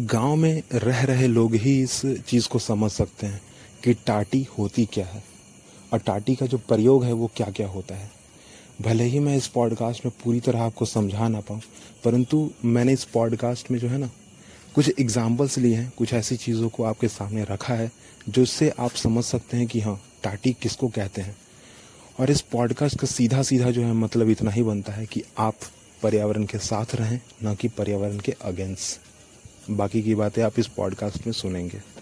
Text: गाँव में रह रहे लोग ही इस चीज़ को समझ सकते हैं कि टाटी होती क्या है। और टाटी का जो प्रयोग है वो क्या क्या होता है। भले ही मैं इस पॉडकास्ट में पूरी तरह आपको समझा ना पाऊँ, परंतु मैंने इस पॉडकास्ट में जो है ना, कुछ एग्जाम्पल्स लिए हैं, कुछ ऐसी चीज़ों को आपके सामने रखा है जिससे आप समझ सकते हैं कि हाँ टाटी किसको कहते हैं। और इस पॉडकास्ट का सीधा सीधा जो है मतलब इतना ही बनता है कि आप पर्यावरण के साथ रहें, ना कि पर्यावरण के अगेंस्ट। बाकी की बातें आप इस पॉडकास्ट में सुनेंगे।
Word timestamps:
गाँव 0.00 0.36
में 0.36 0.62
रह 0.72 1.04
रहे 1.04 1.26
लोग 1.26 1.54
ही 1.54 1.82
इस 1.82 2.06
चीज़ 2.06 2.48
को 2.48 2.58
समझ 2.58 2.90
सकते 2.90 3.26
हैं 3.26 3.40
कि 3.84 3.94
टाटी 3.94 4.46
होती 4.58 4.86
क्या 4.86 5.06
है। 5.06 5.24
और 5.92 5.98
टाटी 5.98 6.34
का 6.34 6.46
जो 6.46 6.58
प्रयोग 6.58 7.04
है 7.04 7.12
वो 7.12 7.30
क्या 7.36 7.50
क्या 7.50 7.68
होता 7.68 7.94
है। 7.94 8.10
भले 8.82 9.04
ही 9.04 9.18
मैं 9.18 9.36
इस 9.36 9.46
पॉडकास्ट 9.46 10.06
में 10.06 10.12
पूरी 10.24 10.40
तरह 10.40 10.62
आपको 10.62 10.84
समझा 10.84 11.28
ना 11.28 11.40
पाऊँ, 11.40 11.60
परंतु 12.04 12.50
मैंने 12.64 12.92
इस 12.92 13.04
पॉडकास्ट 13.04 13.70
में 13.70 13.78
जो 13.78 13.88
है 13.88 13.98
ना, 13.98 14.10
कुछ 14.74 14.92
एग्जाम्पल्स 15.00 15.58
लिए 15.58 15.76
हैं, 15.76 15.92
कुछ 15.98 16.12
ऐसी 16.12 16.36
चीज़ों 16.36 16.68
को 16.68 16.84
आपके 16.84 17.08
सामने 17.08 17.44
रखा 17.44 17.74
है 17.74 17.92
जिससे 18.28 18.72
आप 18.78 18.90
समझ 18.90 19.24
सकते 19.24 19.56
हैं 19.56 19.66
कि 19.66 19.80
हाँ 19.80 20.00
टाटी 20.22 20.52
किसको 20.52 20.88
कहते 20.88 21.22
हैं। 21.22 21.36
और 22.20 22.30
इस 22.30 22.40
पॉडकास्ट 22.40 22.98
का 22.98 23.06
सीधा 23.06 23.42
सीधा 23.42 23.70
जो 23.70 23.82
है 23.82 23.92
मतलब 23.92 24.28
इतना 24.28 24.50
ही 24.50 24.62
बनता 24.62 24.92
है 24.92 25.06
कि 25.06 25.22
आप 25.38 25.54
पर्यावरण 26.02 26.44
के 26.44 26.58
साथ 26.58 26.94
रहें, 26.94 27.20
ना 27.42 27.54
कि 27.54 27.68
पर्यावरण 27.68 28.18
के 28.18 28.32
अगेंस्ट। 28.32 29.00
बाकी 29.70 30.02
की 30.02 30.14
बातें 30.14 30.42
आप 30.42 30.58
इस 30.58 30.66
पॉडकास्ट 30.66 31.26
में 31.26 31.32
सुनेंगे। 31.32 31.93